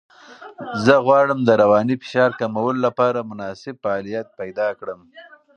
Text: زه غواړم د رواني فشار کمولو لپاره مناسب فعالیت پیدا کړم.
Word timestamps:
زه 0.83 0.93
غواړم 1.05 1.39
د 1.43 1.49
رواني 1.61 1.95
فشار 2.03 2.31
کمولو 2.39 2.79
لپاره 2.87 3.27
مناسب 3.31 3.73
فعالیت 3.83 4.27
پیدا 4.39 4.67
کړم. 4.79 4.99